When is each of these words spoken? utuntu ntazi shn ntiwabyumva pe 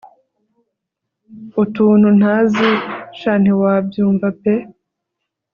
utuntu 1.63 2.07
ntazi 2.19 2.69
shn 3.17 3.35
ntiwabyumva 3.41 4.27
pe 4.41 4.53